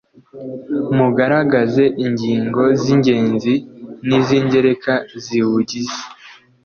mugaragaze 0.97 1.83
ingingo 2.05 2.61
z’ingenzi 2.81 3.53
n’iz’ingereka 4.07 4.93
ziwugize 5.23 5.99